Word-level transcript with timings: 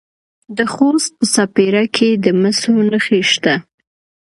د 0.57 0.59
خوست 0.73 1.11
په 1.19 1.25
سپیره 1.35 1.83
کې 1.95 2.09
د 2.23 2.25
مسو 2.41 2.73
نښې 2.89 3.21
شته. 3.31 3.55